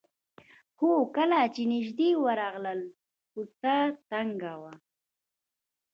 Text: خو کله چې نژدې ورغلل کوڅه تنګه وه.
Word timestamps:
خو 0.77 0.89
کله 1.17 1.39
چې 1.53 1.61
نژدې 1.71 2.09
ورغلل 2.23 2.81
کوڅه 3.31 3.77
تنګه 4.09 4.53
وه. 4.61 4.73